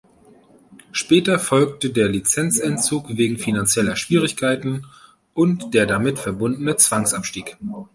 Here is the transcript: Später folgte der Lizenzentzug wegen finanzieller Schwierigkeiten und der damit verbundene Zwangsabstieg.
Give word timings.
Später 0.91 1.37
folgte 1.37 1.91
der 1.91 2.09
Lizenzentzug 2.09 3.17
wegen 3.17 3.37
finanzieller 3.37 3.95
Schwierigkeiten 3.95 4.87
und 5.35 5.75
der 5.75 5.85
damit 5.85 6.17
verbundene 6.17 6.75
Zwangsabstieg. 6.75 7.57